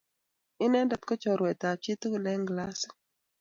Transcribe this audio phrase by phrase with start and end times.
[0.65, 2.91] Inendet ko chorwet ab chi tukul eng klasit